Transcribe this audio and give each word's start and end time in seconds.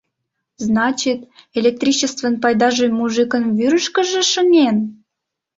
—Значит, 0.65 1.19
электричествын 1.59 2.33
пайдаже 2.43 2.85
мужикын 2.99 3.43
вӱрышкыжӧ 3.57 4.21
шыҥен! 4.31 4.77